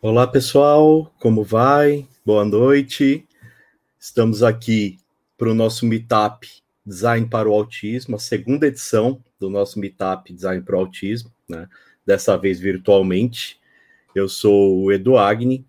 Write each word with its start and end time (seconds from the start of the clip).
Olá, 0.00 0.28
pessoal, 0.28 1.12
como 1.18 1.42
vai? 1.42 2.06
Boa 2.24 2.44
noite. 2.44 3.26
Estamos 3.98 4.44
aqui 4.44 4.96
para 5.36 5.50
o 5.50 5.54
nosso 5.54 5.84
Meetup 5.84 6.48
Design 6.86 7.26
para 7.26 7.48
o 7.48 7.52
Autismo, 7.52 8.14
a 8.14 8.18
segunda 8.20 8.68
edição 8.68 9.20
do 9.40 9.50
nosso 9.50 9.76
Meetup 9.80 10.32
Design 10.32 10.62
para 10.62 10.76
o 10.76 10.78
Autismo, 10.78 11.32
né? 11.48 11.68
dessa 12.06 12.36
vez 12.36 12.60
virtualmente. 12.60 13.60
Eu 14.14 14.28
sou 14.28 14.84
o 14.84 14.92
Edu 14.92 15.18
Agni. 15.18 15.66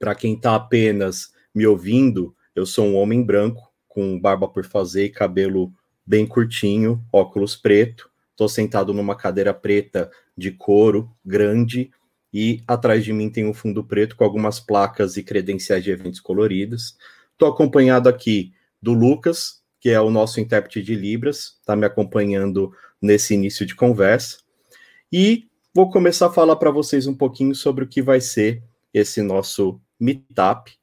Para 0.00 0.16
quem 0.16 0.34
está 0.34 0.56
apenas 0.56 1.32
me 1.54 1.64
ouvindo, 1.64 2.34
eu 2.56 2.66
sou 2.66 2.86
um 2.86 2.96
homem 2.96 3.22
branco, 3.22 3.72
com 3.86 4.18
barba 4.18 4.48
por 4.48 4.64
fazer 4.64 5.04
e 5.04 5.10
cabelo 5.10 5.72
bem 6.04 6.26
curtinho, 6.26 7.00
óculos 7.12 7.54
preto. 7.54 8.10
Estou 8.32 8.48
sentado 8.48 8.92
numa 8.92 9.14
cadeira 9.14 9.54
preta 9.54 10.10
de 10.36 10.50
couro, 10.50 11.08
grande, 11.24 11.92
e 12.32 12.62
atrás 12.66 13.04
de 13.04 13.12
mim 13.12 13.30
tem 13.30 13.46
um 13.46 13.54
fundo 13.54 13.82
preto 13.82 14.16
com 14.16 14.24
algumas 14.24 14.60
placas 14.60 15.16
e 15.16 15.22
credenciais 15.22 15.82
de 15.82 15.90
eventos 15.90 16.20
coloridas. 16.20 16.96
Estou 17.32 17.48
acompanhado 17.48 18.08
aqui 18.08 18.52
do 18.80 18.92
Lucas, 18.92 19.62
que 19.80 19.90
é 19.90 20.00
o 20.00 20.10
nosso 20.10 20.40
intérprete 20.40 20.82
de 20.82 20.94
Libras, 20.94 21.56
está 21.60 21.74
me 21.74 21.86
acompanhando 21.86 22.72
nesse 23.00 23.34
início 23.34 23.64
de 23.64 23.74
conversa. 23.74 24.38
E 25.10 25.48
vou 25.72 25.90
começar 25.90 26.26
a 26.26 26.32
falar 26.32 26.56
para 26.56 26.70
vocês 26.70 27.06
um 27.06 27.14
pouquinho 27.14 27.54
sobre 27.54 27.84
o 27.84 27.88
que 27.88 28.02
vai 28.02 28.20
ser 28.20 28.62
esse 28.92 29.22
nosso 29.22 29.80
meetup. 29.98 30.76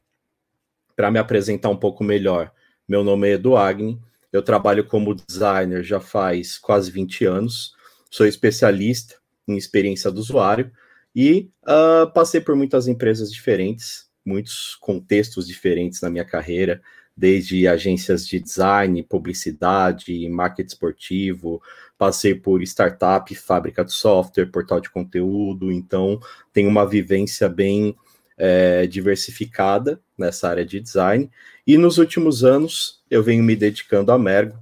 Para 0.95 1.12
me 1.12 1.20
apresentar 1.20 1.70
um 1.70 1.77
pouco 1.77 2.03
melhor, 2.03 2.52
meu 2.88 3.03
nome 3.03 3.30
é 3.30 3.34
Edu 3.34 3.58
Agni, 3.58 4.00
eu 4.31 4.41
trabalho 4.41 4.86
como 4.86 5.16
designer 5.16 5.84
já 5.84 6.00
faz 6.00 6.58
quase 6.58 6.89
20 6.89 7.25
anos, 7.25 7.75
sou 8.09 8.25
especialista 8.25 9.16
em 9.48 9.58
experiência 9.58 10.09
do 10.09 10.20
usuário 10.20 10.72
e 11.16 11.49
uh, 11.63 12.11
passei 12.11 12.41
por 12.41 12.55
muitas 12.55 12.88
empresas 12.88 13.31
diferentes, 13.31 14.09
muitos 14.25 14.75
contextos 14.75 15.47
diferentes 15.47 16.02
na 16.02 16.09
minha 16.09 16.25
carreira, 16.25 16.81
desde 17.16 17.66
agências 17.67 18.27
de 18.27 18.39
design, 18.39 19.02
publicidade, 19.03 20.27
marketing 20.27 20.67
esportivo, 20.67 21.61
passei 21.97 22.36
por 22.36 22.61
startup, 22.61 23.33
fábrica 23.36 23.86
de 23.86 23.93
software, 23.93 24.47
portal 24.47 24.81
de 24.81 24.89
conteúdo, 24.89 25.71
então 25.71 26.19
tenho 26.52 26.67
uma 26.67 26.86
vivência 26.86 27.47
bem 27.47 27.95
é, 28.38 28.86
diversificada 28.86 30.02
nessa 30.17 30.49
área 30.49 30.66
de 30.66 30.81
design. 30.81 31.31
E 31.66 31.77
nos 31.77 31.97
últimos 31.97 32.43
anos 32.43 33.03
eu 33.09 33.23
venho 33.23 33.43
me 33.43 33.55
dedicando 33.55 34.11
a 34.11 34.19
Mergo, 34.19 34.59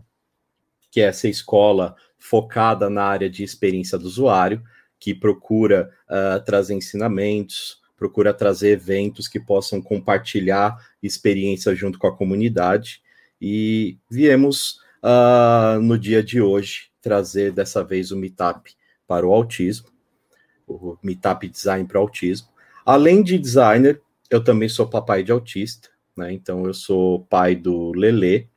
que 0.91 1.01
é 1.01 1.05
essa 1.05 1.27
escola 1.27 1.95
focada 2.19 2.87
na 2.87 3.03
área 3.03 3.29
de 3.29 3.43
experiência 3.43 3.97
do 3.97 4.05
usuário, 4.05 4.63
que 5.03 5.13
procura 5.13 5.91
uh, 6.09 6.41
trazer 6.45 6.75
ensinamentos, 6.75 7.81
procura 7.97 8.33
trazer 8.33 8.69
eventos 8.69 9.27
que 9.27 9.37
possam 9.37 9.81
compartilhar 9.81 10.77
experiências 11.03 11.77
junto 11.77 11.99
com 11.99 12.07
a 12.07 12.15
comunidade. 12.15 13.01
E 13.41 13.97
viemos 14.09 14.79
uh, 15.03 15.77
no 15.81 15.99
dia 15.99 16.23
de 16.23 16.39
hoje 16.41 16.89
trazer 17.01 17.51
dessa 17.51 17.83
vez 17.83 18.11
o 18.11 18.17
Meetup 18.17 18.73
para 19.05 19.27
o 19.27 19.33
autismo, 19.33 19.89
o 20.65 20.97
Meetup 21.03 21.49
Design 21.49 21.85
para 21.85 21.99
o 21.99 22.03
autismo. 22.03 22.47
Além 22.85 23.21
de 23.21 23.37
designer, 23.37 24.01
eu 24.29 24.41
também 24.41 24.69
sou 24.69 24.87
papai 24.87 25.21
de 25.21 25.33
autista, 25.33 25.89
né? 26.15 26.31
Então 26.31 26.65
eu 26.65 26.73
sou 26.73 27.25
pai 27.25 27.57
do 27.57 27.91
Lele. 27.91 28.47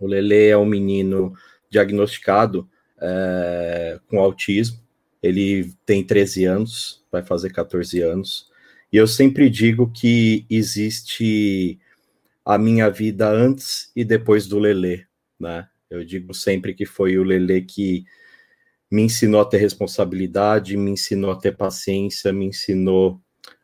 O 0.00 0.08
Lele 0.08 0.48
é 0.48 0.58
um 0.58 0.66
menino 0.66 1.34
diagnosticado 1.70 2.68
é, 3.00 4.00
com 4.08 4.18
autismo 4.18 4.81
ele 5.22 5.72
tem 5.86 6.04
13 6.04 6.44
anos, 6.44 7.04
vai 7.10 7.22
fazer 7.22 7.50
14 7.52 8.00
anos. 8.00 8.50
E 8.92 8.96
eu 8.96 9.06
sempre 9.06 9.48
digo 9.48 9.90
que 9.90 10.44
existe 10.50 11.78
a 12.44 12.58
minha 12.58 12.90
vida 12.90 13.28
antes 13.28 13.90
e 13.94 14.04
depois 14.04 14.46
do 14.46 14.58
Lelê, 14.58 15.04
né? 15.38 15.68
Eu 15.88 16.04
digo 16.04 16.34
sempre 16.34 16.74
que 16.74 16.86
foi 16.86 17.18
o 17.18 17.22
Lelê 17.22 17.60
que 17.60 18.04
me 18.90 19.02
ensinou 19.02 19.40
a 19.40 19.44
ter 19.44 19.58
responsabilidade, 19.58 20.76
me 20.76 20.90
ensinou 20.90 21.30
a 21.30 21.36
ter 21.36 21.56
paciência, 21.56 22.32
me 22.32 22.46
ensinou 22.46 23.20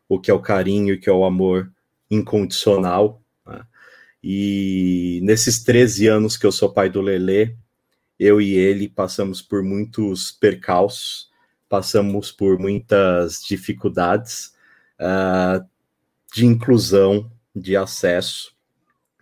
o 0.08 0.18
que 0.18 0.30
é 0.30 0.34
o 0.34 0.40
carinho 0.40 0.94
o 0.94 1.00
que 1.00 1.08
é 1.08 1.12
o 1.12 1.24
amor 1.24 1.70
incondicional. 2.10 3.22
Né? 3.46 3.62
E 4.22 5.20
nesses 5.22 5.62
13 5.62 6.06
anos 6.06 6.36
que 6.36 6.46
eu 6.46 6.52
sou 6.52 6.72
pai 6.72 6.88
do 6.88 7.00
Lelê, 7.00 7.54
eu 8.18 8.40
e 8.40 8.54
ele 8.54 8.88
passamos 8.88 9.42
por 9.42 9.62
muitos 9.62 10.32
percalços, 10.32 11.27
passamos 11.68 12.32
por 12.32 12.58
muitas 12.58 13.42
dificuldades 13.42 14.54
uh, 15.00 15.64
de 16.34 16.46
inclusão, 16.46 17.30
de 17.54 17.76
acesso 17.76 18.54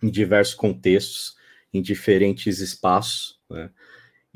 em 0.01 0.09
diversos 0.09 0.55
contextos, 0.55 1.35
em 1.73 1.81
diferentes 1.81 2.59
espaços, 2.59 3.39
né? 3.49 3.69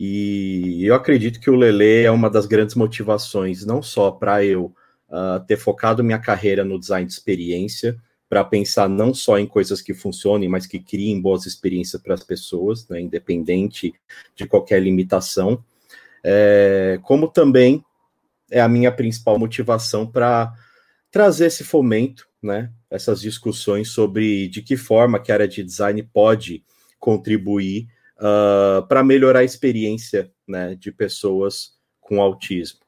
E 0.04 0.84
eu 0.84 0.96
acredito 0.96 1.40
que 1.40 1.50
o 1.50 1.56
Lele 1.56 2.04
é 2.04 2.10
uma 2.10 2.28
das 2.28 2.48
grandes 2.48 2.74
motivações, 2.74 3.64
não 3.64 3.84
só 3.84 4.10
para 4.10 4.44
eu 4.44 4.74
uh, 5.10 5.40
ter 5.46 5.58
focado 5.58 6.04
minha 6.04 6.18
carreira 6.18 6.66
no 6.66 6.80
design 6.80 7.06
de 7.06 7.14
experiência, 7.14 7.96
para 8.28 8.44
pensar 8.44 8.90
não 8.90 9.14
só 9.14 9.38
em 9.38 9.46
coisas 9.46 9.80
que 9.82 9.94
funcionem, 9.94 10.50
mas 10.50 10.66
que 10.66 10.80
criem 10.80 11.22
boas 11.22 11.46
experiências 11.46 12.02
para 12.02 12.16
as 12.16 12.24
pessoas, 12.24 12.88
né, 12.88 13.00
independente 13.00 13.94
de 14.36 14.48
qualquer 14.48 14.82
limitação, 14.82 15.64
é, 16.24 16.98
como 17.04 17.28
também 17.28 17.84
é 18.51 18.62
a 18.62 18.67
minha 18.67 18.91
principal 18.91 19.39
motivação 19.39 20.06
para 20.06 20.53
trazer 21.09 21.47
esse 21.47 21.63
fomento, 21.63 22.28
né? 22.41 22.72
Essas 22.89 23.22
discussões 23.22 23.89
sobre 23.89 24.47
de 24.50 24.62
que 24.62 24.75
forma 24.75 25.19
que 25.19 25.31
a 25.31 25.35
área 25.35 25.47
de 25.47 25.63
design 25.63 26.03
pode 26.03 26.63
contribuir 27.00 27.88
uh, 28.17 28.85
para 28.88 29.03
melhorar 29.03 29.39
a 29.39 29.44
experiência 29.44 30.31
né, 30.47 30.75
de 30.75 30.91
pessoas 30.91 31.72
com 32.00 32.22
autismo. 32.22 32.79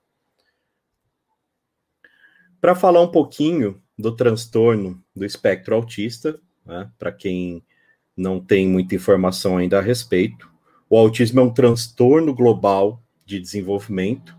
Para 2.61 2.75
falar 2.75 3.01
um 3.01 3.11
pouquinho 3.11 3.81
do 3.97 4.15
transtorno 4.15 5.03
do 5.15 5.25
espectro 5.25 5.75
autista, 5.75 6.39
né, 6.65 6.89
para 6.97 7.11
quem 7.11 7.63
não 8.15 8.39
tem 8.39 8.67
muita 8.67 8.95
informação 8.95 9.57
ainda 9.57 9.79
a 9.79 9.81
respeito, 9.81 10.51
o 10.89 10.97
autismo 10.97 11.39
é 11.39 11.43
um 11.43 11.53
transtorno 11.53 12.33
global 12.33 13.03
de 13.25 13.39
desenvolvimento 13.39 14.37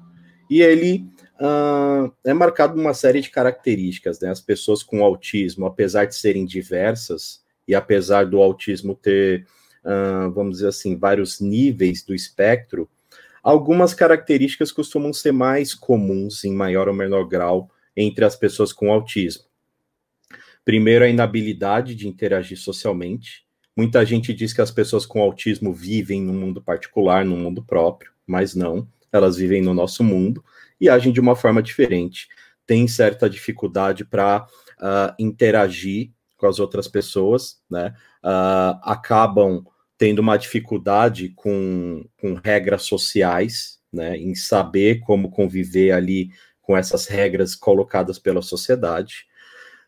e 0.49 0.63
ele 0.63 1.07
uh, 1.41 2.13
é 2.25 2.33
marcado 2.33 2.79
uma 2.79 2.95
série 2.95 3.21
de 3.21 3.31
características. 3.31 4.21
Né? 4.21 4.31
As 4.31 4.41
pessoas 4.41 4.83
com 4.83 5.05
autismo, 5.05 5.67
apesar 5.67 6.05
de 6.05 6.15
serem 6.15 6.45
diversas, 6.45 7.43
e 7.67 7.75
apesar 7.75 8.27
do 8.27 8.43
autismo 8.43 8.95
ter, 8.95 9.47
uh, 9.85 10.31
vamos 10.31 10.57
dizer 10.57 10.69
assim, 10.69 10.97
vários 10.97 11.41
níveis 11.41 12.03
do 12.03 12.15
espectro, 12.15 12.89
algumas 13.43 13.95
características 13.95 14.71
costumam 14.71 15.13
ser 15.13 15.33
mais 15.33 15.75
comuns, 15.75 16.45
em 16.45 16.53
maior 16.53 16.89
ou 16.89 16.95
menor 16.95 17.25
grau, 17.25 17.71
entre 17.97 18.25
as 18.25 18.37
pessoas 18.37 18.73
com 18.73 18.93
autismo. 18.93 19.45
Primeiro, 20.65 21.05
a 21.05 21.09
inabilidade 21.09 21.95
de 21.95 22.09
interagir 22.09 22.59
socialmente. 22.59 23.45
Muita 23.77 24.05
gente 24.05 24.33
diz 24.33 24.53
que 24.53 24.63
as 24.63 24.71
pessoas 24.71 25.05
com 25.05 25.21
autismo 25.21 25.73
vivem 25.73 26.23
num 26.23 26.33
mundo 26.33 26.63
particular, 26.63 27.25
num 27.25 27.37
mundo 27.37 27.63
próprio, 27.63 28.13
mas 28.27 28.55
não, 28.55 28.89
elas 29.13 29.37
vivem 29.37 29.61
no 29.61 29.75
nosso 29.75 30.03
mundo 30.03 30.43
e 30.85 30.89
agem 30.89 31.13
de 31.13 31.21
uma 31.21 31.35
forma 31.35 31.63
diferente. 31.63 32.29
Tem 32.67 32.87
certa 32.87 33.29
dificuldade 33.29 34.05
para 34.05 34.43
uh, 34.43 34.47
ah, 34.81 35.15
interagir 35.19 36.11
com 36.37 36.47
as 36.47 36.59
outras 36.59 36.89
pessoas, 36.89 37.61
né? 37.71 37.95
Uh, 38.23 38.79
acabam 38.83 39.65
tendo 39.99 40.19
uma 40.19 40.37
dificuldade 40.37 41.31
com, 41.31 42.05
com 42.19 42.35
regras 42.35 42.83
sociais, 42.83 43.79
né? 43.93 44.17
Em 44.17 44.35
saber 44.35 45.01
como 45.01 45.31
conviver 45.31 45.93
ali 45.93 46.31
com 46.61 46.77
essas 46.77 47.07
regras 47.07 47.55
colocadas 47.55 48.19
pela 48.19 48.43
sociedade. 48.43 49.27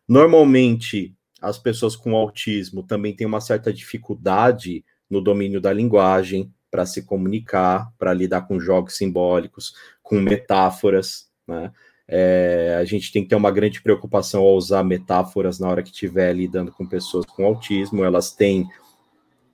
Normalmente, 0.06 1.14
as 1.40 1.58
pessoas 1.58 1.96
com 1.96 2.14
autismo 2.14 2.82
também 2.82 3.14
têm 3.14 3.26
uma 3.26 3.40
certa 3.40 3.72
dificuldade 3.72 4.84
no 5.08 5.20
domínio 5.20 5.60
da 5.60 5.72
linguagem, 5.72 6.52
para 6.70 6.84
se 6.84 7.02
comunicar, 7.04 7.90
para 7.98 8.12
lidar 8.12 8.42
com 8.42 8.60
jogos 8.60 8.96
simbólicos, 8.96 9.74
com 10.06 10.20
metáforas, 10.20 11.26
né? 11.46 11.72
É, 12.08 12.76
a 12.80 12.84
gente 12.84 13.10
tem 13.10 13.24
que 13.24 13.28
ter 13.28 13.34
uma 13.34 13.50
grande 13.50 13.82
preocupação 13.82 14.42
ao 14.42 14.54
usar 14.54 14.84
metáforas 14.84 15.58
na 15.58 15.68
hora 15.68 15.82
que 15.82 15.90
estiver 15.90 16.32
lidando 16.32 16.70
com 16.70 16.86
pessoas 16.86 17.26
com 17.26 17.44
autismo. 17.44 18.04
Elas 18.04 18.30
têm 18.30 18.68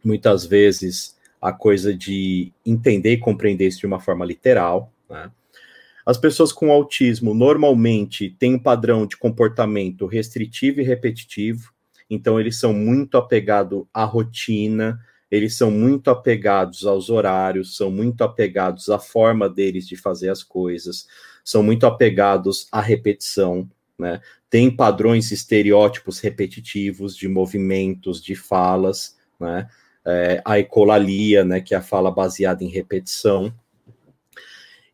muitas 0.04 0.44
vezes 0.44 1.16
a 1.40 1.50
coisa 1.50 1.94
de 1.94 2.52
entender 2.64 3.12
e 3.12 3.18
compreender 3.18 3.66
isso 3.66 3.80
de 3.80 3.86
uma 3.86 3.98
forma 3.98 4.26
literal. 4.26 4.92
Né? 5.08 5.30
As 6.04 6.18
pessoas 6.18 6.52
com 6.52 6.70
autismo 6.70 7.32
normalmente 7.32 8.28
têm 8.38 8.56
um 8.56 8.62
padrão 8.62 9.06
de 9.06 9.16
comportamento 9.16 10.04
restritivo 10.04 10.82
e 10.82 10.84
repetitivo, 10.84 11.72
então 12.10 12.38
eles 12.38 12.60
são 12.60 12.74
muito 12.74 13.16
apegados 13.16 13.84
à 13.94 14.04
rotina, 14.04 15.00
eles 15.32 15.56
são 15.56 15.70
muito 15.70 16.10
apegados 16.10 16.84
aos 16.84 17.08
horários, 17.08 17.74
são 17.74 17.90
muito 17.90 18.22
apegados 18.22 18.90
à 18.90 18.98
forma 18.98 19.48
deles 19.48 19.88
de 19.88 19.96
fazer 19.96 20.28
as 20.28 20.44
coisas, 20.44 21.08
são 21.42 21.62
muito 21.62 21.86
apegados 21.86 22.68
à 22.70 22.82
repetição, 22.82 23.66
né? 23.98 24.20
tem 24.50 24.70
padrões 24.70 25.32
estereótipos 25.32 26.20
repetitivos 26.20 27.16
de 27.16 27.26
movimentos, 27.26 28.22
de 28.22 28.34
falas, 28.34 29.16
né? 29.40 29.66
É, 30.04 30.42
a 30.44 30.58
ecolalia, 30.58 31.44
né, 31.44 31.60
que 31.60 31.74
é 31.74 31.78
a 31.78 31.82
fala 31.82 32.10
baseada 32.10 32.62
em 32.64 32.68
repetição. 32.68 33.54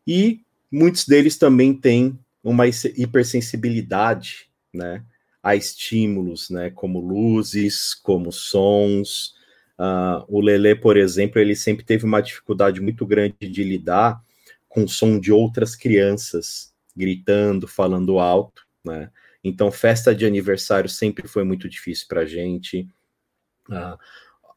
E 0.07 0.39
muitos 0.71 1.05
deles 1.05 1.35
também 1.35 1.73
têm 1.73 2.17
uma 2.43 2.65
hipersensibilidade, 2.67 4.47
né, 4.71 5.03
a 5.41 5.55
estímulos, 5.55 6.51
né, 6.51 6.69
como 6.69 7.01
luzes, 7.01 7.95
como 7.95 8.31
sons. 8.31 9.33
Uh, 9.79 10.25
o 10.27 10.41
Lele, 10.41 10.75
por 10.75 10.97
exemplo, 10.97 11.39
ele 11.39 11.55
sempre 11.55 11.85
teve 11.85 12.03
uma 12.03 12.21
dificuldade 12.21 12.81
muito 12.81 13.05
grande 13.05 13.35
de 13.39 13.63
lidar 13.63 14.21
com 14.67 14.83
o 14.83 14.89
som 14.89 15.17
de 15.17 15.31
outras 15.31 15.73
crianças 15.73 16.73
gritando, 16.95 17.65
falando 17.65 18.19
alto, 18.19 18.67
né? 18.83 19.09
Então, 19.41 19.71
festa 19.71 20.13
de 20.13 20.25
aniversário 20.25 20.89
sempre 20.89 21.25
foi 21.29 21.45
muito 21.45 21.69
difícil 21.69 22.07
para 22.09 22.21
a 22.21 22.25
gente. 22.25 22.89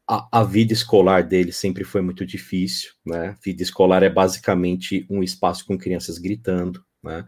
A, 0.05 0.43
vida 0.43 0.73
escolar 0.73 1.23
dele 1.23 1.53
sempre 1.53 1.85
foi 1.85 2.01
muito 2.01 2.25
difícil, 2.25 2.91
né? 3.05 3.37
Vida 3.41 3.63
escolar 3.63 4.03
é 4.03 4.09
basicamente 4.09 5.05
um 5.09 5.23
espaço 5.23 5.65
com 5.65 5.77
crianças 5.77 6.17
gritando, 6.17 6.83
né? 7.01 7.25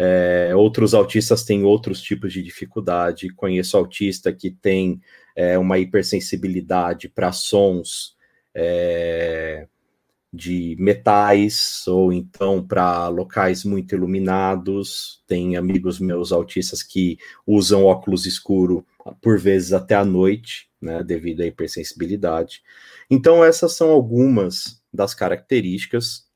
É, 0.00 0.54
outros 0.54 0.94
autistas 0.94 1.42
têm 1.42 1.64
outros 1.64 2.00
tipos 2.00 2.32
de 2.32 2.40
dificuldade. 2.40 3.30
Conheço 3.30 3.76
autista 3.76 4.32
que 4.32 4.48
tem 4.48 5.00
é, 5.34 5.58
uma 5.58 5.76
hipersensibilidade 5.76 7.08
para 7.08 7.32
sons 7.32 8.16
é, 8.54 9.66
de 10.32 10.76
metais 10.78 11.82
ou 11.88 12.12
então 12.12 12.64
para 12.64 13.08
locais 13.08 13.64
muito 13.64 13.92
iluminados. 13.96 15.20
Tem 15.26 15.56
amigos 15.56 15.98
meus 15.98 16.30
autistas 16.30 16.80
que 16.80 17.18
usam 17.44 17.84
óculos 17.84 18.24
escuro 18.24 18.86
por 19.20 19.36
vezes 19.36 19.72
até 19.72 19.96
à 19.96 20.04
noite, 20.04 20.70
né, 20.80 21.02
devido 21.02 21.40
à 21.40 21.46
hipersensibilidade. 21.46 22.62
Então 23.10 23.44
essas 23.44 23.72
são 23.72 23.90
algumas 23.90 24.80
das 24.94 25.12
características. 25.12 26.28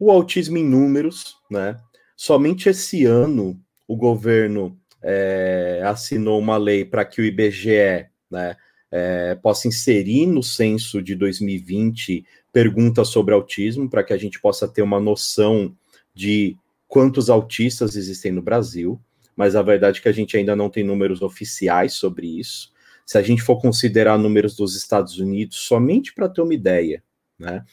O 0.00 0.10
autismo 0.10 0.58
em 0.58 0.64
números, 0.64 1.36
né? 1.48 1.80
Somente 2.24 2.68
esse 2.68 3.04
ano 3.04 3.60
o 3.84 3.96
governo 3.96 4.78
é, 5.02 5.82
assinou 5.84 6.38
uma 6.38 6.56
lei 6.56 6.84
para 6.84 7.04
que 7.04 7.20
o 7.20 7.24
IBGE 7.24 8.06
né, 8.30 8.56
é, 8.92 9.34
possa 9.34 9.66
inserir 9.66 10.26
no 10.26 10.40
censo 10.40 11.02
de 11.02 11.16
2020 11.16 12.24
perguntas 12.52 13.08
sobre 13.08 13.34
autismo, 13.34 13.90
para 13.90 14.04
que 14.04 14.12
a 14.12 14.16
gente 14.16 14.40
possa 14.40 14.68
ter 14.68 14.82
uma 14.82 15.00
noção 15.00 15.76
de 16.14 16.56
quantos 16.86 17.28
autistas 17.28 17.96
existem 17.96 18.30
no 18.30 18.40
Brasil, 18.40 19.00
mas 19.34 19.56
a 19.56 19.62
verdade 19.62 19.98
é 19.98 20.02
que 20.02 20.08
a 20.08 20.12
gente 20.12 20.36
ainda 20.36 20.54
não 20.54 20.70
tem 20.70 20.84
números 20.84 21.22
oficiais 21.22 21.94
sobre 21.94 22.38
isso. 22.38 22.72
Se 23.04 23.18
a 23.18 23.22
gente 23.22 23.42
for 23.42 23.60
considerar 23.60 24.16
números 24.16 24.54
dos 24.54 24.76
Estados 24.76 25.18
Unidos, 25.18 25.56
somente 25.56 26.14
para 26.14 26.28
ter 26.28 26.40
uma 26.40 26.54
ideia, 26.54 27.02
né? 27.36 27.64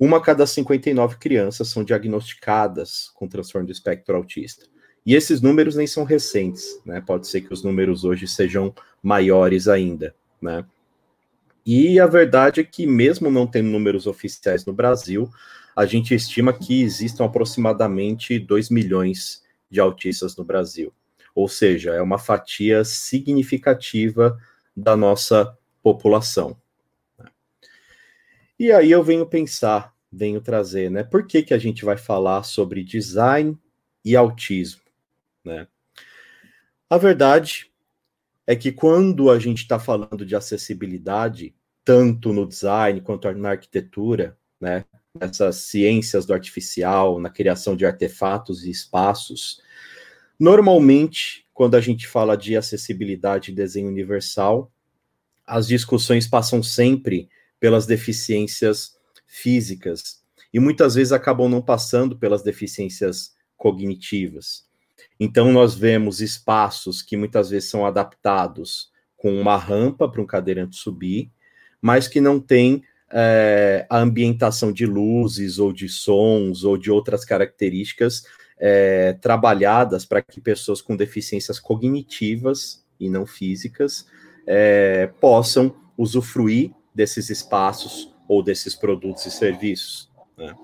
Uma 0.00 0.16
a 0.16 0.20
cada 0.20 0.46
59 0.46 1.18
crianças 1.18 1.68
são 1.68 1.84
diagnosticadas 1.84 3.10
com 3.14 3.28
transtorno 3.28 3.66
do 3.66 3.72
espectro 3.72 4.16
autista. 4.16 4.64
E 5.04 5.14
esses 5.14 5.42
números 5.42 5.76
nem 5.76 5.86
são 5.86 6.04
recentes, 6.04 6.80
né? 6.86 7.02
Pode 7.02 7.28
ser 7.28 7.42
que 7.42 7.52
os 7.52 7.62
números 7.62 8.02
hoje 8.02 8.26
sejam 8.26 8.74
maiores 9.02 9.68
ainda, 9.68 10.14
né? 10.40 10.64
E 11.66 12.00
a 12.00 12.06
verdade 12.06 12.60
é 12.60 12.64
que, 12.64 12.86
mesmo 12.86 13.30
não 13.30 13.46
tendo 13.46 13.68
números 13.68 14.06
oficiais 14.06 14.64
no 14.64 14.72
Brasil, 14.72 15.30
a 15.76 15.84
gente 15.84 16.14
estima 16.14 16.52
que 16.54 16.82
existam 16.82 17.26
aproximadamente 17.26 18.38
2 18.38 18.70
milhões 18.70 19.42
de 19.70 19.80
autistas 19.80 20.34
no 20.34 20.44
Brasil. 20.44 20.94
Ou 21.34 21.46
seja, 21.46 21.92
é 21.92 22.00
uma 22.00 22.18
fatia 22.18 22.84
significativa 22.84 24.38
da 24.74 24.96
nossa 24.96 25.54
população. 25.82 26.56
E 28.60 28.70
aí 28.70 28.90
eu 28.90 29.02
venho 29.02 29.24
pensar, 29.24 29.96
venho 30.12 30.38
trazer, 30.38 30.90
né? 30.90 31.02
Por 31.02 31.26
que, 31.26 31.42
que 31.42 31.54
a 31.54 31.58
gente 31.58 31.82
vai 31.82 31.96
falar 31.96 32.42
sobre 32.42 32.84
design 32.84 33.58
e 34.04 34.14
autismo, 34.14 34.82
né? 35.42 35.66
A 36.90 36.98
verdade 36.98 37.72
é 38.46 38.54
que 38.54 38.70
quando 38.70 39.30
a 39.30 39.38
gente 39.38 39.62
está 39.62 39.78
falando 39.78 40.26
de 40.26 40.36
acessibilidade, 40.36 41.54
tanto 41.82 42.34
no 42.34 42.46
design 42.46 43.00
quanto 43.00 43.32
na 43.32 43.52
arquitetura, 43.52 44.36
né? 44.60 44.84
Nessas 45.18 45.56
ciências 45.56 46.26
do 46.26 46.34
artificial, 46.34 47.18
na 47.18 47.30
criação 47.30 47.74
de 47.74 47.86
artefatos 47.86 48.66
e 48.66 48.70
espaços, 48.70 49.62
normalmente, 50.38 51.46
quando 51.54 51.76
a 51.76 51.80
gente 51.80 52.06
fala 52.06 52.36
de 52.36 52.58
acessibilidade 52.58 53.52
e 53.52 53.54
desenho 53.54 53.88
universal, 53.88 54.70
as 55.46 55.66
discussões 55.66 56.28
passam 56.28 56.62
sempre 56.62 57.30
pelas 57.60 57.86
deficiências 57.86 58.96
físicas 59.26 60.20
e 60.52 60.58
muitas 60.58 60.94
vezes 60.94 61.12
acabam 61.12 61.48
não 61.48 61.62
passando 61.62 62.18
pelas 62.18 62.42
deficiências 62.42 63.34
cognitivas. 63.56 64.64
Então, 65.18 65.52
nós 65.52 65.74
vemos 65.74 66.20
espaços 66.20 67.02
que 67.02 67.16
muitas 67.16 67.50
vezes 67.50 67.70
são 67.70 67.86
adaptados 67.86 68.90
com 69.16 69.38
uma 69.38 69.56
rampa 69.56 70.08
para 70.08 70.20
um 70.20 70.26
cadeirante 70.26 70.76
subir, 70.76 71.30
mas 71.80 72.08
que 72.08 72.20
não 72.20 72.40
tem 72.40 72.82
é, 73.12 73.86
a 73.88 73.98
ambientação 73.98 74.72
de 74.72 74.86
luzes 74.86 75.58
ou 75.58 75.72
de 75.72 75.88
sons 75.88 76.64
ou 76.64 76.76
de 76.78 76.90
outras 76.90 77.24
características 77.24 78.24
é, 78.58 79.14
trabalhadas 79.14 80.04
para 80.04 80.22
que 80.22 80.40
pessoas 80.40 80.80
com 80.80 80.96
deficiências 80.96 81.58
cognitivas 81.58 82.84
e 82.98 83.08
não 83.08 83.26
físicas 83.26 84.06
é, 84.46 85.06
possam 85.20 85.74
usufruir 85.96 86.72
desses 86.94 87.30
espaços 87.30 88.12
ou 88.28 88.42
desses 88.42 88.74
produtos 88.74 89.26
e 89.26 89.30
serviços. 89.30 90.10
Né? 90.36 90.54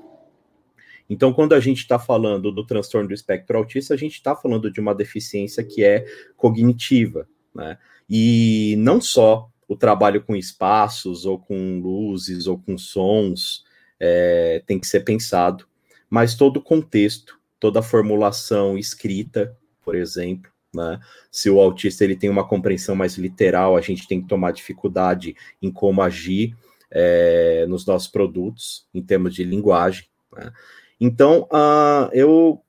Então, 1.08 1.32
quando 1.32 1.54
a 1.54 1.60
gente 1.60 1.78
está 1.78 1.98
falando 1.98 2.50
do 2.50 2.66
transtorno 2.66 3.08
do 3.08 3.14
espectro 3.14 3.56
autista, 3.56 3.94
a 3.94 3.96
gente 3.96 4.14
está 4.14 4.34
falando 4.34 4.70
de 4.70 4.80
uma 4.80 4.94
deficiência 4.94 5.62
que 5.62 5.84
é 5.84 6.04
cognitiva, 6.36 7.28
né? 7.54 7.78
E 8.08 8.74
não 8.78 9.00
só 9.00 9.48
o 9.68 9.76
trabalho 9.76 10.22
com 10.22 10.36
espaços, 10.36 11.24
ou 11.24 11.38
com 11.38 11.80
luzes, 11.80 12.46
ou 12.46 12.58
com 12.58 12.78
sons, 12.78 13.64
é, 13.98 14.62
tem 14.66 14.78
que 14.78 14.86
ser 14.86 15.00
pensado, 15.00 15.66
mas 16.08 16.34
todo 16.34 16.58
o 16.58 16.62
contexto, 16.62 17.38
toda 17.58 17.80
a 17.80 17.82
formulação 17.82 18.78
escrita, 18.78 19.56
por 19.82 19.94
exemplo, 19.94 20.50
né? 20.74 21.00
Se 21.30 21.48
o 21.48 21.60
autista 21.60 22.04
ele 22.04 22.16
tem 22.16 22.28
uma 22.28 22.46
compreensão 22.46 22.94
mais 22.94 23.16
literal, 23.16 23.76
a 23.76 23.80
gente 23.80 24.06
tem 24.06 24.20
que 24.20 24.28
tomar 24.28 24.52
dificuldade 24.52 25.34
em 25.60 25.70
como 25.70 26.02
agir 26.02 26.56
é, 26.90 27.66
nos 27.68 27.86
nossos 27.86 28.08
produtos, 28.08 28.86
em 28.92 29.02
termos 29.02 29.34
de 29.34 29.44
linguagem. 29.44 30.06
Né? 30.32 30.52
Então, 31.00 31.48
uh, 31.52 32.10
eu 32.12 32.62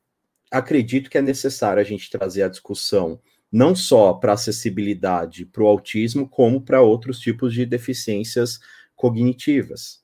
acredito 0.52 1.10
que 1.10 1.18
é 1.18 1.22
necessário 1.22 1.82
a 1.82 1.86
gente 1.86 2.10
trazer 2.10 2.44
a 2.44 2.50
discussão 2.50 3.20
não 3.52 3.76
só 3.76 4.14
para 4.14 4.34
acessibilidade 4.34 5.46
para 5.46 5.64
o 5.64 5.68
autismo, 5.68 6.28
como 6.28 6.62
para 6.62 6.82
outros 6.82 7.20
tipos 7.20 7.54
de 7.54 7.66
deficiências 7.66 8.60
cognitivas. 8.96 10.02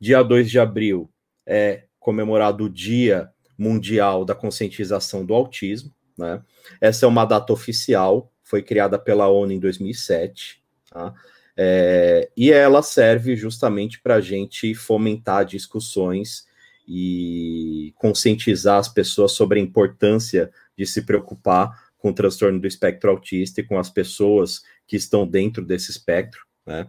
Dia 0.00 0.22
2 0.22 0.50
de 0.50 0.58
abril 0.58 1.10
é 1.44 1.84
comemorado 1.98 2.64
o 2.64 2.70
Dia 2.70 3.30
Mundial 3.58 4.24
da 4.24 4.34
Conscientização 4.34 5.24
do 5.26 5.34
Autismo. 5.34 5.92
Né? 6.20 6.42
Essa 6.80 7.06
é 7.06 7.08
uma 7.08 7.24
data 7.24 7.52
oficial, 7.52 8.30
foi 8.44 8.62
criada 8.62 8.98
pela 8.98 9.28
ONU 9.28 9.52
em 9.52 9.58
2007, 9.58 10.62
tá? 10.90 11.14
é, 11.56 12.30
e 12.36 12.52
ela 12.52 12.82
serve 12.82 13.34
justamente 13.34 14.00
para 14.00 14.16
a 14.16 14.20
gente 14.20 14.74
fomentar 14.74 15.44
discussões 15.46 16.44
e 16.86 17.94
conscientizar 17.96 18.78
as 18.78 18.88
pessoas 18.88 19.32
sobre 19.32 19.58
a 19.58 19.62
importância 19.62 20.50
de 20.76 20.84
se 20.84 21.02
preocupar 21.02 21.90
com 21.96 22.10
o 22.10 22.14
transtorno 22.14 22.60
do 22.60 22.66
espectro 22.66 23.10
autista 23.10 23.60
e 23.60 23.64
com 23.64 23.78
as 23.78 23.88
pessoas 23.88 24.62
que 24.86 24.96
estão 24.96 25.26
dentro 25.26 25.64
desse 25.64 25.90
espectro, 25.90 26.40
né? 26.66 26.86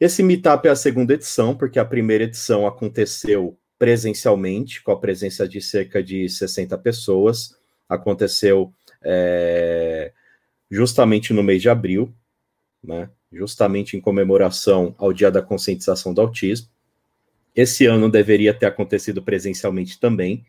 Esse 0.00 0.22
meetup 0.22 0.68
é 0.68 0.70
a 0.70 0.76
segunda 0.76 1.14
edição, 1.14 1.56
porque 1.56 1.78
a 1.78 1.84
primeira 1.84 2.22
edição 2.22 2.66
aconteceu 2.66 3.58
presencialmente, 3.78 4.82
com 4.82 4.92
a 4.92 4.98
presença 4.98 5.48
de 5.48 5.60
cerca 5.60 6.02
de 6.02 6.28
60 6.28 6.76
pessoas, 6.78 7.56
aconteceu 7.88 8.72
é, 9.02 10.12
justamente 10.70 11.32
no 11.32 11.42
mês 11.42 11.62
de 11.62 11.70
abril, 11.70 12.12
né, 12.82 13.08
justamente 13.32 13.96
em 13.96 14.00
comemoração 14.00 14.94
ao 14.98 15.12
Dia 15.12 15.30
da 15.30 15.42
Conscientização 15.42 16.12
do 16.12 16.20
Autismo. 16.20 16.68
Esse 17.54 17.86
ano 17.86 18.10
deveria 18.10 18.54
ter 18.54 18.66
acontecido 18.66 19.22
presencialmente 19.22 19.98
também, 19.98 20.44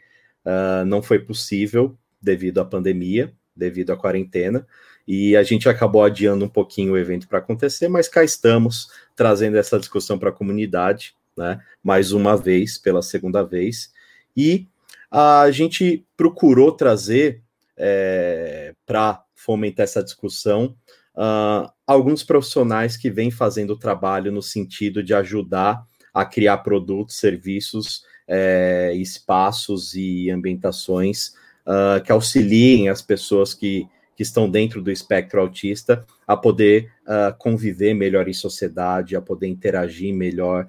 uh, 0.46 0.86
não 0.86 1.02
foi 1.02 1.20
possível 1.20 1.98
devido 2.22 2.60
à 2.60 2.66
pandemia, 2.66 3.34
devido 3.56 3.92
à 3.92 3.98
quarentena, 3.98 4.66
e 5.08 5.36
a 5.36 5.42
gente 5.42 5.68
acabou 5.68 6.04
adiando 6.04 6.46
um 6.46 6.50
pouquinho 6.50 6.94
o 6.94 6.98
evento 6.98 7.28
para 7.28 7.40
acontecer, 7.40 7.88
mas 7.88 8.08
cá 8.08 8.24
estamos 8.24 8.90
trazendo 9.16 9.58
essa 9.58 9.80
discussão 9.80 10.20
para 10.20 10.30
a 10.30 10.34
comunidade, 10.34 11.16
né, 11.36 11.60
mais 11.84 12.12
uma 12.12 12.38
vez, 12.38 12.78
pela 12.78 13.02
segunda 13.02 13.44
vez, 13.44 13.92
e 14.38 14.68
a 15.12 15.50
gente 15.52 16.06
procurou 16.16 16.72
trazer 16.72 17.42
é, 17.78 18.74
para 18.86 19.24
fomentar 19.34 19.86
essa 19.86 20.04
discussão, 20.04 20.76
uh, 21.16 21.72
alguns 21.88 22.24
profissionais 22.24 22.98
que 22.98 23.10
vêm 23.10 23.32
fazendo 23.32 23.72
o 23.72 23.80
trabalho 23.80 24.32
no 24.32 24.42
sentido 24.42 25.02
de 25.02 25.14
ajudar 25.14 25.82
a 26.14 26.26
criar 26.26 26.58
produtos, 26.58 27.16
serviços, 27.18 28.04
é, 28.28 28.94
espaços 28.96 29.96
e 29.96 30.30
ambientações 30.30 31.30
uh, 31.66 32.04
que 32.04 32.12
auxiliem 32.12 32.90
as 32.90 33.02
pessoas 33.02 33.54
que, 33.54 33.88
que 34.16 34.24
estão 34.24 34.50
dentro 34.50 34.82
do 34.82 34.92
espectro 34.92 35.40
autista 35.40 36.06
a 36.28 36.36
poder 36.36 36.92
uh, 37.06 37.36
conviver 37.38 37.94
melhor 37.94 38.28
em 38.28 38.34
sociedade, 38.34 39.16
a 39.16 39.22
poder 39.22 39.48
interagir 39.48 40.14
melhor 40.14 40.68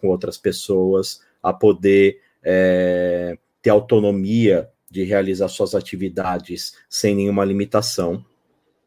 com 0.00 0.06
outras 0.06 0.38
pessoas, 0.38 1.20
a 1.42 1.52
poder 1.52 2.20
é, 2.40 3.36
ter 3.66 3.70
autonomia 3.70 4.70
de 4.88 5.02
realizar 5.02 5.48
suas 5.48 5.74
atividades 5.74 6.76
sem 6.88 7.16
nenhuma 7.16 7.44
limitação. 7.44 8.24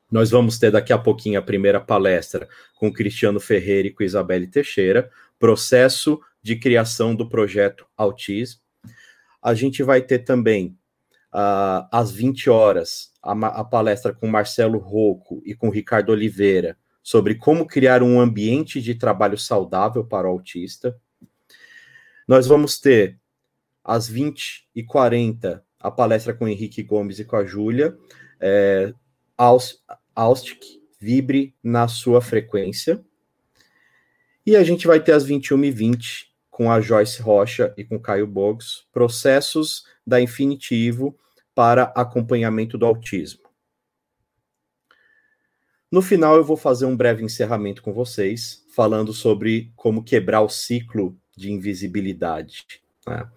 Nós 0.10 0.32
vamos 0.32 0.58
ter 0.58 0.72
daqui 0.72 0.94
a 0.94 0.98
pouquinho 0.98 1.38
a 1.38 1.42
primeira 1.42 1.82
palestra 1.82 2.48
com 2.78 2.90
Cristiano 2.90 3.42
Ferreira 3.42 3.90
e 3.90 3.92
com 3.92 4.04
Isabelle 4.04 4.48
Teixeira, 4.48 5.12
processo 5.38 6.18
de 6.42 6.56
criação 6.56 7.14
do 7.14 7.28
projeto 7.28 7.86
Autismo. 7.98 8.62
A 9.42 9.54
gente 9.54 9.84
vai 9.84 10.02
ter 10.02 10.20
também 10.20 10.78
uh, 11.34 11.86
às 11.92 12.10
20 12.10 12.50
horas, 12.50 13.12
a, 13.22 13.34
a, 13.34 13.64
palestra 13.66 14.14
com 14.14 14.28
Marcelo 14.28 14.80
Rocco 14.80 15.42
e 15.46 15.54
com 15.54 15.70
Ricardo 15.70 16.14
Oliveira 16.14 16.78
sobre 17.04 17.36
como 17.36 17.68
criar 17.68 18.02
um 18.02 18.18
ambiente 18.18 18.82
de 18.82 18.96
trabalho 18.96 19.38
saudável 19.38 20.06
para 20.06 20.26
o 20.26 20.32
autista. 20.32 20.98
Nós 22.26 22.48
vamos 22.48 22.80
ter 22.80 23.19
às 23.84 24.08
20 24.08 24.68
e 24.76 24.84
40 24.84 25.64
a 25.80 25.90
palestra 25.90 26.34
com 26.34 26.48
Henrique 26.48 26.84
Gomes 26.84 27.20
e 27.20 27.26
com 27.26 27.38
a 27.38 27.46
Júlia, 27.46 27.98
é, 28.40 28.94
Austic, 30.16 30.82
vibre 31.00 31.56
na 31.64 31.88
sua 31.88 32.22
frequência. 32.22 33.04
E 34.46 34.56
a 34.56 34.64
gente 34.64 34.86
vai 34.86 35.00
ter 35.00 35.14
às 35.14 35.26
21h20 35.26 36.28
com 36.50 36.70
a 36.70 36.82
Joyce 36.82 37.22
Rocha 37.22 37.74
e 37.78 37.86
com 37.86 38.00
Caio 38.00 38.28
Boggs, 38.28 38.84
processos 38.92 39.86
da 40.06 40.20
Infinitivo 40.20 41.18
para 41.56 41.84
acompanhamento 41.96 42.78
do 42.78 42.86
autismo. 42.86 43.48
No 45.92 46.02
final, 46.02 46.36
eu 46.36 46.44
vou 46.44 46.58
fazer 46.58 46.86
um 46.86 46.96
breve 46.96 47.24
encerramento 47.24 47.82
com 47.82 47.94
vocês, 47.94 48.64
falando 48.76 49.14
sobre 49.14 49.72
como 49.76 50.04
quebrar 50.04 50.42
o 50.42 50.50
ciclo 50.50 51.18
de 51.36 51.52
invisibilidade. 51.52 52.84
Né? 53.10 53.28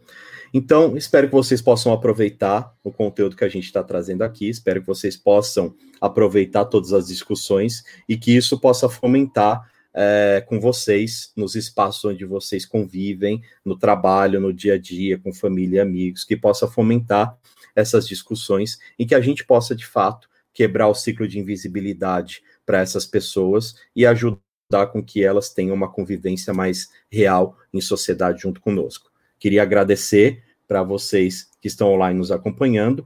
Então, 0.55 0.97
espero 0.97 1.29
que 1.29 1.35
vocês 1.35 1.63
possam 1.63 1.93
aproveitar 1.93 2.75
o 2.85 2.93
conteúdo 2.93 3.35
que 3.35 3.45
a 3.45 3.49
gente 3.49 3.65
está 3.65 3.83
trazendo 3.83 4.23
aqui, 4.23 4.51
espero 4.51 4.83
que 4.83 4.87
vocês 4.87 5.17
possam 5.17 5.75
aproveitar 6.01 6.67
todas 6.67 6.93
as 6.93 7.07
discussões 7.07 7.83
e 8.07 8.19
que 8.19 8.37
isso 8.37 8.61
possa 8.61 8.89
fomentar 8.89 9.67
é, 9.95 10.45
com 10.47 10.61
vocês 10.61 11.33
nos 11.37 11.55
espaços 11.55 12.05
onde 12.05 12.25
vocês 12.25 12.67
convivem, 12.67 13.43
no 13.65 13.79
trabalho, 13.79 14.41
no 14.41 14.53
dia 14.53 14.75
a 14.75 14.79
dia, 14.79 15.19
com 15.19 15.33
família 15.33 15.79
e 15.79 15.81
amigos, 15.81 16.25
que 16.25 16.37
possa 16.37 16.67
fomentar 16.67 17.37
essas 17.75 18.07
discussões 18.07 18.79
e 18.99 19.07
que 19.07 19.15
a 19.15 19.21
gente 19.21 19.45
possa, 19.45 19.75
de 19.75 19.87
fato, 19.87 20.29
quebrar 20.53 20.89
o 20.89 20.95
ciclo 20.95 21.27
de 21.27 21.39
invisibilidade 21.39 22.43
para 22.67 22.81
essas 22.81 23.07
pessoas 23.07 23.75
e 23.97 24.05
ajudar 24.05 24.87
com 24.91 25.03
que 25.03 25.25
elas 25.25 25.51
tenham 25.51 25.75
uma 25.75 25.91
convivência 25.91 26.53
mais 26.53 26.91
real 27.11 27.57
em 27.73 27.81
sociedade 27.81 28.43
junto 28.43 28.61
conosco. 28.61 29.12
Queria 29.43 29.65
agradecer 29.65 30.41
para 30.69 30.85
vocês 30.85 31.51
que 31.61 31.67
estão 31.67 31.93
online 31.93 32.17
nos 32.17 32.31
acompanhando 32.31 33.05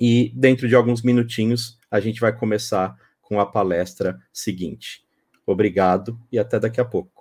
e 0.00 0.30
dentro 0.32 0.68
de 0.68 0.76
alguns 0.76 1.02
minutinhos 1.02 1.76
a 1.90 1.98
gente 1.98 2.20
vai 2.20 2.32
começar 2.32 2.96
com 3.20 3.40
a 3.40 3.46
palestra 3.46 4.16
seguinte. 4.32 5.04
Obrigado 5.44 6.20
e 6.30 6.38
até 6.38 6.60
daqui 6.60 6.80
a 6.80 6.84
pouco. 6.84 7.15